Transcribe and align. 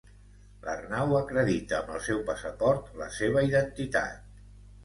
L'Arnau 0.67 1.13
acredita 1.19 1.77
amb 1.81 1.93
el 2.15 2.23
passaport 2.31 2.89
la 3.03 3.11
seva 3.19 3.45
identitat. 3.51 4.29